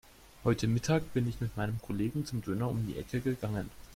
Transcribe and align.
Heute 0.45 0.67
Mittag 0.67 1.13
bin 1.13 1.27
ich 1.29 1.41
mit 1.41 1.55
meinen 1.55 1.79
Kollegen 1.79 2.25
zum 2.25 2.41
Döner 2.41 2.69
um 2.69 2.87
die 2.87 2.97
Ecke 2.97 3.21
gegangen. 3.21 3.69